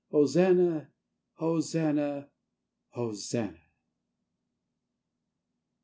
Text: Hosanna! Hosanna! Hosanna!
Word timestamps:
Hosanna! 0.09 0.87
Hosanna! 1.35 2.27
Hosanna! 2.89 3.59